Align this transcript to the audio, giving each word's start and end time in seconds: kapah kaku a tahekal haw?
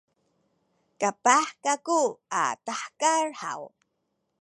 kapah 0.99 1.47
kaku 1.63 2.01
a 2.41 2.43
tahekal 2.65 3.25
haw? 3.41 3.61